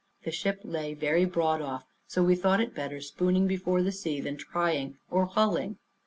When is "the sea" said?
3.83-4.19